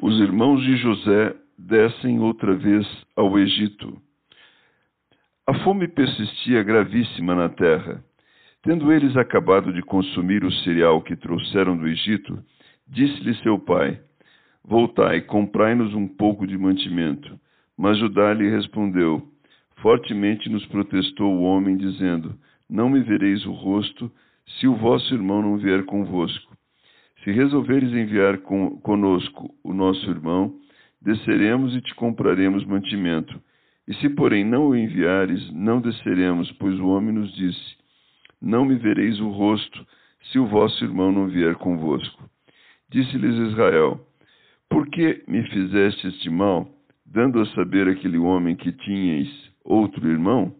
Os 0.00 0.20
irmãos 0.20 0.62
de 0.62 0.76
José 0.76 1.34
descem 1.58 2.20
outra 2.20 2.54
vez 2.54 2.86
ao 3.16 3.38
Egito. 3.38 3.96
A 5.46 5.54
fome 5.60 5.88
persistia 5.88 6.62
gravíssima 6.62 7.34
na 7.34 7.48
terra. 7.48 8.04
Tendo 8.62 8.92
eles 8.92 9.16
acabado 9.16 9.72
de 9.72 9.80
consumir 9.80 10.44
o 10.44 10.52
cereal 10.52 11.00
que 11.00 11.16
trouxeram 11.16 11.78
do 11.78 11.88
Egito, 11.88 12.38
disse-lhe 12.86 13.34
seu 13.36 13.58
pai: 13.58 13.98
Voltai, 14.62 15.22
comprai-nos 15.22 15.94
um 15.94 16.06
pouco 16.06 16.46
de 16.46 16.58
mantimento. 16.58 17.40
Mas 17.78 17.98
Judá 17.98 18.34
lhe 18.34 18.50
respondeu: 18.50 19.26
Fortemente 19.76 20.50
nos 20.50 20.66
protestou 20.66 21.32
o 21.32 21.42
homem, 21.42 21.74
dizendo: 21.74 22.38
Não 22.68 22.90
me 22.90 23.00
vereis 23.00 23.46
o 23.46 23.52
rosto, 23.52 24.12
se 24.58 24.68
o 24.68 24.76
vosso 24.76 25.14
irmão 25.14 25.40
não 25.40 25.56
vier 25.56 25.86
convosco. 25.86 26.45
Se 27.26 27.32
resolveres 27.32 27.92
enviar 27.92 28.38
com, 28.38 28.78
conosco 28.82 29.52
o 29.64 29.74
nosso 29.74 30.08
irmão, 30.08 30.54
desceremos 31.02 31.74
e 31.74 31.80
te 31.80 31.92
compraremos 31.96 32.64
mantimento. 32.64 33.42
E 33.88 33.94
se, 33.94 34.08
porém, 34.10 34.44
não 34.44 34.68
o 34.68 34.76
enviares, 34.76 35.52
não 35.52 35.80
desceremos, 35.80 36.52
pois 36.52 36.78
o 36.78 36.86
homem 36.86 37.12
nos 37.12 37.34
disse: 37.34 37.76
Não 38.40 38.64
me 38.64 38.76
vereis 38.76 39.18
o 39.18 39.28
rosto, 39.30 39.84
se 40.30 40.38
o 40.38 40.46
vosso 40.46 40.84
irmão 40.84 41.10
não 41.10 41.26
vier 41.26 41.56
convosco. 41.56 42.30
Disse-lhes 42.92 43.50
Israel: 43.50 43.98
Por 44.70 44.86
que 44.86 45.24
me 45.26 45.42
fizeste 45.48 46.06
este 46.06 46.30
mal, 46.30 46.70
dando 47.04 47.40
a 47.40 47.46
saber 47.46 47.88
aquele 47.88 48.18
homem 48.18 48.54
que 48.54 48.70
tinhas 48.70 49.26
outro 49.64 50.08
irmão? 50.08 50.54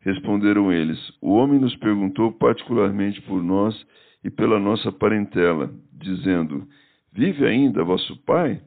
Responderam 0.00 0.72
eles: 0.72 0.98
O 1.22 1.34
homem 1.34 1.60
nos 1.60 1.76
perguntou 1.76 2.32
particularmente 2.32 3.22
por 3.22 3.40
nós 3.44 3.80
e 4.22 4.30
pela 4.30 4.58
nossa 4.58 4.90
parentela, 4.90 5.72
dizendo: 5.92 6.66
Vive 7.12 7.46
ainda 7.46 7.84
vosso 7.84 8.16
pai? 8.24 8.60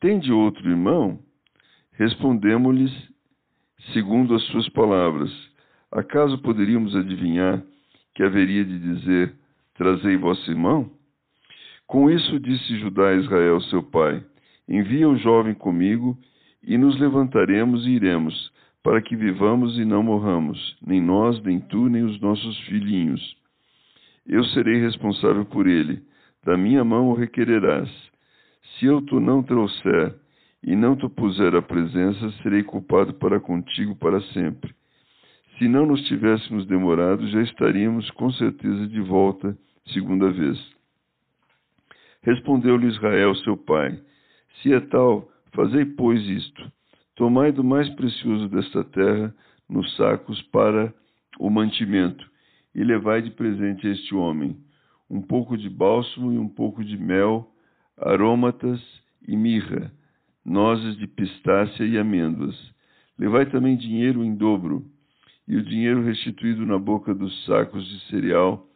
Tende 0.00 0.32
outro 0.32 0.68
irmão? 0.68 1.18
Respondemos-lhes 1.92 2.92
segundo 3.92 4.34
as 4.34 4.42
suas 4.44 4.68
palavras. 4.70 5.30
Acaso 5.90 6.38
poderíamos 6.38 6.94
adivinhar 6.96 7.62
que 8.14 8.22
haveria 8.22 8.64
de 8.64 8.78
dizer: 8.78 9.34
Trazei 9.74 10.16
vosso 10.16 10.50
irmão? 10.50 10.90
Com 11.86 12.10
isso 12.10 12.40
disse 12.40 12.78
Judá 12.78 13.08
a 13.08 13.14
Israel, 13.14 13.60
seu 13.62 13.82
pai: 13.82 14.24
Envia 14.68 15.08
o 15.08 15.16
jovem 15.16 15.54
comigo, 15.54 16.18
e 16.62 16.78
nos 16.78 16.98
levantaremos 16.98 17.86
e 17.86 17.90
iremos, 17.90 18.52
para 18.82 19.02
que 19.02 19.14
vivamos 19.14 19.78
e 19.78 19.84
não 19.84 20.02
morramos, 20.02 20.76
nem 20.84 21.00
nós, 21.00 21.40
nem 21.42 21.60
tu, 21.60 21.88
nem 21.88 22.02
os 22.02 22.18
nossos 22.20 22.58
filhinhos. 22.60 23.36
Eu 24.26 24.44
serei 24.46 24.80
responsável 24.80 25.44
por 25.44 25.66
ele, 25.66 26.02
da 26.44 26.56
minha 26.56 26.84
mão 26.84 27.08
o 27.08 27.14
requererás. 27.14 27.90
Se 28.78 28.86
eu 28.86 29.02
tu 29.02 29.20
não 29.20 29.42
trouxer, 29.42 30.14
e 30.66 30.74
não 30.74 30.96
te 30.96 31.06
puser 31.10 31.54
a 31.54 31.60
presença, 31.60 32.32
serei 32.42 32.62
culpado 32.62 33.12
para 33.14 33.38
contigo 33.38 33.94
para 33.96 34.20
sempre. 34.32 34.74
Se 35.58 35.68
não 35.68 35.86
nos 35.86 36.00
tivéssemos 36.08 36.66
demorado, 36.66 37.28
já 37.28 37.42
estaríamos 37.42 38.10
com 38.12 38.32
certeza 38.32 38.86
de 38.88 39.00
volta 39.00 39.56
segunda 39.92 40.30
vez. 40.30 40.58
Respondeu-lhe 42.22 42.86
Israel, 42.86 43.34
seu 43.36 43.56
pai: 43.56 44.00
Se 44.62 44.72
é 44.72 44.80
tal, 44.80 45.28
fazei, 45.52 45.84
pois, 45.84 46.26
isto: 46.26 46.72
tomai 47.14 47.52
do 47.52 47.62
mais 47.62 47.88
precioso 47.90 48.48
desta 48.48 48.82
terra 48.84 49.34
nos 49.68 49.94
sacos 49.96 50.40
para 50.44 50.92
o 51.38 51.50
mantimento, 51.50 52.26
e 52.74 52.82
levai 52.82 53.22
de 53.22 53.30
presente 53.30 53.86
a 53.86 53.90
este 53.90 54.14
homem 54.14 54.56
um 55.08 55.20
pouco 55.20 55.56
de 55.56 55.68
bálsamo 55.68 56.32
e 56.32 56.38
um 56.38 56.48
pouco 56.48 56.84
de 56.84 56.96
mel, 56.96 57.48
aromatas 57.96 58.80
e 59.26 59.36
mirra 59.36 59.92
nozes 60.44 60.96
de 60.98 61.06
pistácia 61.06 61.84
e 61.84 61.96
amêndoas. 61.96 62.54
Levai 63.18 63.46
também 63.46 63.76
dinheiro 63.76 64.24
em 64.24 64.34
dobro, 64.34 64.84
e 65.46 65.56
o 65.56 65.62
dinheiro 65.62 66.02
restituído 66.02 66.66
na 66.66 66.78
boca 66.78 67.14
dos 67.14 67.44
sacos 67.44 67.86
de 67.86 68.00
cereal, 68.10 68.66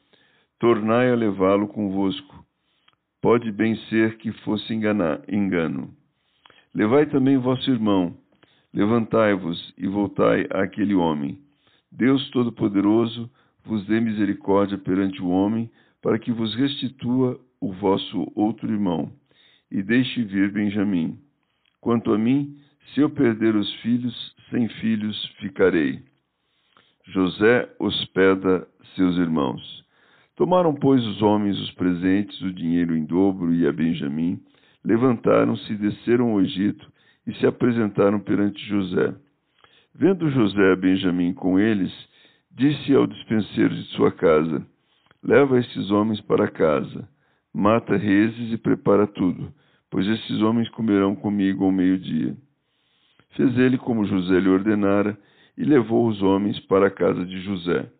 tornai 0.58 1.10
a 1.10 1.14
levá-lo 1.14 1.69
convosco. 1.69 2.44
Pode 3.20 3.50
bem 3.50 3.76
ser 3.88 4.16
que 4.19 4.32
fosse 4.32 4.72
enganar, 4.72 5.22
engano. 5.28 5.92
Levai 6.75 7.06
também 7.06 7.37
vosso 7.37 7.69
irmão, 7.70 8.16
levantai-vos 8.72 9.75
e 9.76 9.87
voltai 9.87 10.47
àquele 10.50 10.94
homem. 10.94 11.38
Deus 11.91 12.31
Todo-Poderoso 12.31 13.31
vos 13.69 13.87
dê 13.87 14.01
misericórdia 14.01 14.79
perante 14.79 15.23
o 15.23 15.29
homem, 15.29 15.71
para 16.03 16.19
que 16.19 16.33
vos 16.33 16.55
restitua 16.55 17.39
o 17.61 17.73
vosso 17.73 18.33
outro 18.34 18.73
irmão, 18.73 19.12
e 19.71 19.83
deixe 19.83 20.23
vir 20.25 20.51
Benjamim 20.51 21.19
Quanto 21.81 22.12
a 22.12 22.19
mim, 22.19 22.56
se 22.93 23.01
eu 23.01 23.11
perder 23.11 23.55
os 23.55 23.73
filhos, 23.77 24.34
sem 24.51 24.69
filhos 24.69 25.17
ficarei. 25.39 26.03
José 27.06 27.69
hospeda 27.79 28.67
seus 28.97 29.17
irmãos. 29.17 29.85
Tomaram, 30.35 30.75
pois, 30.75 31.05
os 31.06 31.23
homens 31.23 31.59
os 31.59 31.71
presentes, 31.73 32.41
o 32.41 32.53
dinheiro 32.53 32.97
em 32.97 33.05
dobro 33.05 33.55
e 33.55 33.67
a 33.67 33.73
Benjamim, 33.73 34.41
levantaram-se, 34.85 35.75
desceram 35.77 36.31
ao 36.31 36.41
Egito 36.41 36.91
e 37.27 37.35
se 37.35 37.47
apresentaram 37.47 38.19
perante 38.21 38.65
José. 38.67 39.15
Vendo 39.95 40.31
José 40.31 40.73
a 40.73 40.77
Benjamim 40.77 41.33
com 41.33 41.59
eles, 41.59 41.93
disse 42.58 42.94
ao 42.94 43.06
despenseiro 43.06 43.74
de 43.74 43.84
sua 43.94 44.12
casa: 44.12 44.66
Leva 45.22 45.58
estes 45.58 45.91
homens 45.91 46.20
para 46.20 46.50
casa, 46.50 47.08
mata 47.54 47.96
reses 47.96 48.52
e 48.52 48.58
prepara 48.58 49.06
tudo 49.06 49.52
pois 49.91 50.06
esses 50.06 50.41
homens 50.42 50.69
comerão 50.70 51.14
comigo 51.14 51.64
ao 51.64 51.72
meio-dia. 51.72 52.36
Fez 53.36 53.56
ele 53.58 53.78
como 53.78 54.04
José 54.04 54.38
lhe 54.41 54.48
ordenara, 54.48 55.19
e 55.56 55.64
levou 55.64 56.06
os 56.06 56.22
homens 56.22 56.58
para 56.66 56.86
a 56.86 56.91
casa 56.91 57.24
de 57.24 57.41
José. 57.41 57.91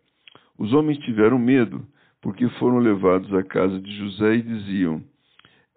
Os 0.57 0.71
homens 0.71 0.97
tiveram 0.99 1.37
medo, 1.37 1.85
porque 2.21 2.47
foram 2.51 2.79
levados 2.79 3.33
à 3.33 3.43
casa 3.43 3.79
de 3.81 3.91
José 3.97 4.35
e 4.35 4.41
diziam: 4.41 5.03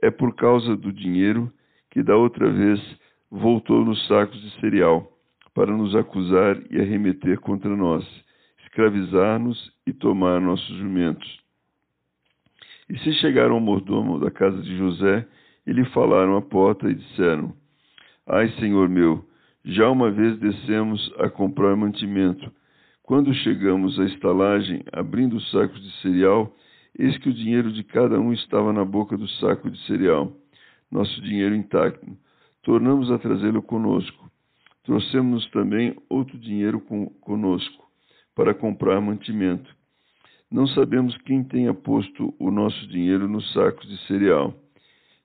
É 0.00 0.10
por 0.10 0.34
causa 0.36 0.76
do 0.76 0.92
dinheiro 0.92 1.52
que 1.90 2.02
da 2.02 2.16
outra 2.16 2.48
vez 2.50 2.80
voltou 3.30 3.84
nos 3.84 4.06
sacos 4.06 4.40
de 4.40 4.60
cereal, 4.60 5.10
para 5.54 5.76
nos 5.76 5.94
acusar 5.96 6.56
e 6.70 6.80
arremeter 6.80 7.40
contra 7.40 7.74
nós, 7.76 8.06
escravizar-nos 8.72 9.70
e 9.86 9.92
tomar 9.92 10.40
nossos 10.40 10.76
jumentos. 10.78 11.40
E 12.88 12.98
se 13.00 13.12
chegaram 13.14 13.54
ao 13.54 13.60
mordomo 13.60 14.18
da 14.18 14.30
casa 14.30 14.60
de 14.62 14.76
José, 14.78 15.28
e 15.66 15.72
lhe 15.72 15.84
falaram 15.90 16.36
à 16.36 16.42
porta 16.42 16.90
e 16.90 16.94
disseram: 16.94 17.54
Ai, 18.26 18.48
senhor 18.58 18.88
meu, 18.88 19.24
já 19.64 19.88
uma 19.88 20.10
vez 20.10 20.38
descemos 20.38 21.12
a 21.18 21.28
comprar 21.28 21.76
mantimento. 21.76 22.50
Quando 23.02 23.32
chegamos 23.34 23.98
à 24.00 24.04
estalagem, 24.04 24.82
abrindo 24.92 25.36
os 25.36 25.50
sacos 25.50 25.80
de 25.80 25.90
cereal, 26.00 26.52
eis 26.98 27.16
que 27.18 27.28
o 27.28 27.34
dinheiro 27.34 27.70
de 27.70 27.84
cada 27.84 28.18
um 28.18 28.32
estava 28.32 28.72
na 28.72 28.84
boca 28.84 29.16
do 29.16 29.28
saco 29.28 29.70
de 29.70 29.78
cereal, 29.86 30.32
nosso 30.90 31.20
dinheiro 31.20 31.54
intacto. 31.54 32.06
Tornamos 32.62 33.10
a 33.10 33.18
trazê-lo 33.18 33.62
conosco. 33.62 34.30
Trouxemos 34.84 35.48
também 35.50 35.96
outro 36.08 36.38
dinheiro 36.38 36.80
conosco, 37.20 37.91
para 38.34 38.54
comprar 38.54 39.00
mantimento. 39.00 39.74
Não 40.50 40.66
sabemos 40.66 41.16
quem 41.18 41.42
tenha 41.42 41.72
posto 41.72 42.34
o 42.38 42.50
nosso 42.50 42.86
dinheiro 42.88 43.26
nos 43.28 43.52
sacos 43.52 43.88
de 43.88 43.96
cereal. 44.06 44.54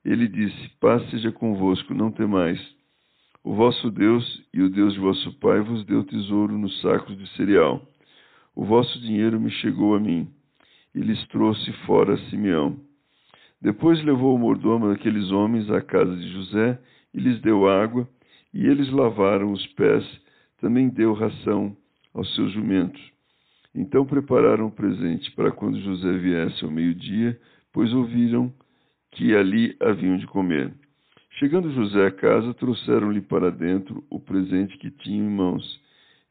Ele 0.04 0.26
disse: 0.26 0.70
Paz 0.80 1.08
seja 1.10 1.30
convosco, 1.30 1.92
não 1.92 2.10
temais. 2.10 2.58
O 3.44 3.54
vosso 3.54 3.90
Deus 3.90 4.42
e 4.52 4.62
o 4.62 4.68
Deus 4.68 4.94
de 4.94 5.00
vosso 5.00 5.32
pai 5.38 5.60
vos 5.60 5.84
deu 5.84 6.04
tesouro 6.04 6.56
nos 6.56 6.80
sacos 6.80 7.16
de 7.16 7.26
cereal. 7.36 7.86
O 8.54 8.64
vosso 8.64 8.98
dinheiro 9.00 9.40
me 9.40 9.50
chegou 9.50 9.94
a 9.94 10.00
mim, 10.00 10.28
e 10.94 11.00
lhes 11.00 11.24
trouxe 11.28 11.72
fora 11.86 12.16
Simeão. 12.28 12.76
Depois 13.60 14.02
levou 14.04 14.34
o 14.34 14.38
mordomo 14.38 14.88
daqueles 14.88 15.30
homens 15.30 15.70
à 15.70 15.80
casa 15.80 16.16
de 16.16 16.28
José 16.30 16.78
e 17.12 17.20
lhes 17.20 17.40
deu 17.40 17.68
água, 17.68 18.08
e 18.52 18.66
eles 18.66 18.90
lavaram 18.90 19.52
os 19.52 19.66
pés, 19.68 20.04
também 20.60 20.88
deu 20.88 21.12
ração 21.12 21.76
aos 22.14 22.34
seus 22.34 22.52
jumentos. 22.52 23.00
Então 23.74 24.04
prepararam 24.04 24.66
o 24.66 24.72
presente 24.72 25.30
para 25.32 25.52
quando 25.52 25.80
José 25.80 26.12
viesse 26.18 26.64
ao 26.64 26.70
meio-dia, 26.70 27.38
pois 27.72 27.92
ouviram 27.92 28.52
que 29.12 29.34
ali 29.34 29.76
haviam 29.80 30.16
de 30.16 30.26
comer. 30.26 30.72
Chegando 31.38 31.72
José 31.72 32.06
à 32.06 32.10
casa, 32.10 32.52
trouxeram-lhe 32.54 33.20
para 33.20 33.50
dentro 33.50 34.04
o 34.10 34.18
presente 34.18 34.76
que 34.78 34.90
tinham 34.90 35.26
em 35.26 35.30
mãos 35.30 35.80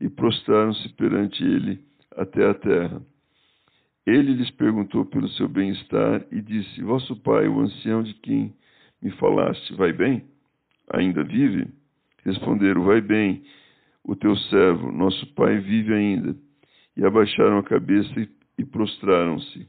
e 0.02 0.10
prostraram-se 0.10 0.90
perante 0.90 1.44
ele 1.44 1.80
até 2.16 2.46
a 2.46 2.54
terra. 2.54 3.02
Ele 4.06 4.34
lhes 4.34 4.50
perguntou 4.52 5.06
pelo 5.06 5.30
seu 5.30 5.48
bem-estar 5.48 6.26
e 6.32 6.42
disse: 6.42 6.82
Vosso 6.82 7.16
pai, 7.18 7.48
o 7.48 7.60
ancião 7.60 8.04
de 8.04 8.14
quem 8.16 8.54
me 9.02 9.12
falaste, 9.12 9.74
vai 9.76 9.94
bem? 9.94 10.24
Ainda 10.92 11.24
vive? 11.24 11.68
Responderam: 12.24 12.84
Vai 12.84 13.02
bem, 13.02 13.44
o 14.08 14.16
teu 14.16 14.36
servo, 14.38 14.90
nosso 14.90 15.28
pai 15.36 15.60
vive 15.60 15.94
ainda. 15.94 16.36
E 16.96 17.06
abaixaram 17.06 17.60
a 17.60 17.64
cabeça 17.64 18.10
e, 18.58 18.66
prostraram-se. 18.66 19.68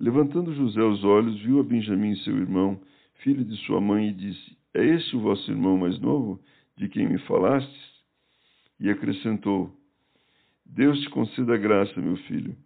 Levantando 0.00 0.54
José 0.54 0.82
os 0.82 1.04
olhos, 1.04 1.38
viu 1.42 1.60
a 1.60 1.62
Benjamim, 1.62 2.16
seu 2.16 2.36
irmão, 2.36 2.80
filho 3.22 3.44
de 3.44 3.56
sua 3.66 3.80
mãe, 3.80 4.08
e 4.08 4.12
disse: 4.12 4.56
É 4.72 4.84
este 4.84 5.14
o 5.14 5.20
vosso 5.20 5.50
irmão 5.50 5.76
mais 5.76 6.00
novo, 6.00 6.40
de 6.76 6.88
quem 6.88 7.06
me 7.06 7.18
falastes? 7.18 8.02
E 8.80 8.88
acrescentou: 8.88 9.70
Deus 10.64 10.98
te 11.02 11.10
conceda 11.10 11.56
graça, 11.58 12.00
meu 12.00 12.16
filho. 12.16 12.56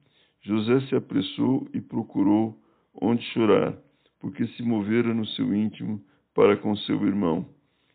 José 0.42 0.80
se 0.86 0.94
apressou 0.94 1.68
e 1.74 1.80
procurou 1.80 2.56
onde 2.94 3.22
chorar, 3.32 3.76
porque 4.20 4.46
se 4.46 4.62
movera 4.62 5.12
no 5.12 5.26
seu 5.26 5.54
íntimo 5.54 6.00
para 6.32 6.56
com 6.56 6.76
seu 6.76 7.04
irmão. 7.06 7.46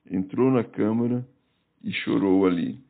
Entrou 0.09 0.51
na 0.51 0.63
câmara 0.63 1.27
e 1.83 1.92
chorou 1.92 2.45
ali. 2.45 2.87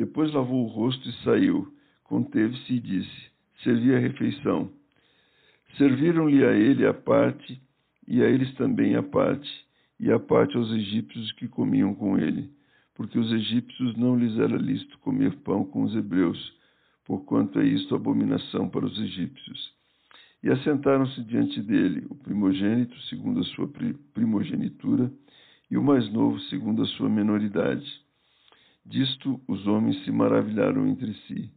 Depois 0.00 0.32
lavou 0.32 0.64
o 0.64 0.66
rosto 0.66 1.06
e 1.06 1.12
saiu. 1.24 1.70
Conteve-se 2.04 2.72
e 2.72 2.80
disse: 2.80 3.30
Servi 3.62 3.94
a 3.94 3.98
refeição. 3.98 4.70
Serviram-lhe 5.76 6.42
a 6.42 6.52
ele 6.52 6.86
a 6.86 6.94
parte, 6.94 7.60
e 8.08 8.22
a 8.22 8.26
eles 8.26 8.50
também 8.54 8.96
a 8.96 9.02
parte, 9.02 9.50
e 10.00 10.10
a 10.10 10.18
parte 10.18 10.56
aos 10.56 10.72
egípcios 10.72 11.30
que 11.32 11.46
comiam 11.46 11.94
com 11.94 12.16
ele, 12.16 12.50
porque 12.94 13.18
os 13.18 13.30
egípcios 13.30 13.94
não 13.98 14.18
lhes 14.18 14.38
era 14.38 14.56
lícito 14.56 14.96
comer 15.00 15.36
pão 15.40 15.66
com 15.66 15.82
os 15.82 15.94
hebreus, 15.94 16.50
porquanto 17.04 17.60
é 17.60 17.66
isto 17.66 17.94
abominação 17.94 18.70
para 18.70 18.86
os 18.86 18.98
egípcios. 18.98 19.74
E 20.42 20.48
assentaram-se 20.48 21.22
diante 21.24 21.60
dele 21.60 22.06
o 22.08 22.14
primogênito, 22.14 22.98
segundo 23.02 23.40
a 23.40 23.44
sua 23.44 23.70
primogenitura, 24.14 25.12
e 25.70 25.76
o 25.76 25.82
mais 25.82 26.10
novo, 26.10 26.40
segundo 26.48 26.84
a 26.84 26.86
sua 26.86 27.10
menoridade. 27.10 28.08
Disto 28.84 29.40
os 29.46 29.66
homens 29.66 30.02
se 30.04 30.10
maravilharam 30.10 30.86
entre 30.88 31.14
si. 31.26 31.50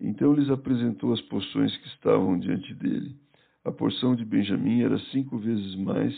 Então 0.00 0.32
lhes 0.32 0.50
apresentou 0.50 1.12
as 1.12 1.20
porções 1.22 1.76
que 1.78 1.88
estavam 1.88 2.38
diante 2.38 2.74
dele. 2.74 3.16
A 3.64 3.72
porção 3.72 4.14
de 4.14 4.24
Benjamim 4.24 4.82
era 4.82 4.98
cinco 5.10 5.38
vezes 5.38 5.74
mais 5.74 6.14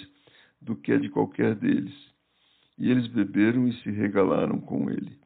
do 0.61 0.77
que 0.77 0.93
a 0.93 0.99
de 0.99 1.09
qualquer 1.09 1.55
deles. 1.55 1.95
E 2.79 2.91
eles 2.91 3.07
beberam 3.09 3.67
e 3.67 3.73
se 3.83 3.91
regalaram 3.91 4.61
com 4.61 4.91
ele. 4.91 5.19